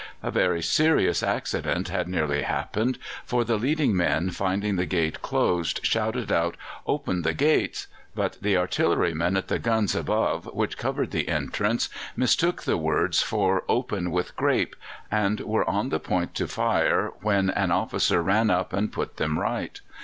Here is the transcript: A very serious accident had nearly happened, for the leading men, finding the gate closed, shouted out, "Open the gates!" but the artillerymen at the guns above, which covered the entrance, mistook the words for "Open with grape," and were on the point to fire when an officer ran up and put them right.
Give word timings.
A 0.23 0.31
very 0.31 0.63
serious 0.63 1.21
accident 1.21 1.89
had 1.89 2.07
nearly 2.07 2.41
happened, 2.41 2.97
for 3.23 3.43
the 3.43 3.55
leading 3.57 3.95
men, 3.95 4.31
finding 4.31 4.75
the 4.75 4.87
gate 4.87 5.21
closed, 5.21 5.79
shouted 5.83 6.31
out, 6.31 6.57
"Open 6.87 7.21
the 7.21 7.35
gates!" 7.35 7.85
but 8.15 8.39
the 8.41 8.57
artillerymen 8.57 9.37
at 9.37 9.47
the 9.47 9.59
guns 9.59 9.93
above, 9.93 10.45
which 10.55 10.75
covered 10.75 11.11
the 11.11 11.27
entrance, 11.29 11.87
mistook 12.15 12.63
the 12.63 12.77
words 12.77 13.21
for 13.21 13.63
"Open 13.69 14.09
with 14.09 14.35
grape," 14.35 14.75
and 15.11 15.39
were 15.41 15.69
on 15.69 15.89
the 15.89 15.99
point 15.99 16.33
to 16.33 16.47
fire 16.47 17.11
when 17.21 17.51
an 17.51 17.69
officer 17.69 18.23
ran 18.23 18.49
up 18.49 18.73
and 18.73 18.91
put 18.91 19.17
them 19.17 19.37
right. 19.37 19.81